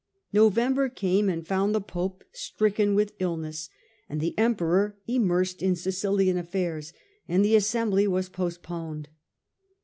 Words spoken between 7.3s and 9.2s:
the assembly was postponed.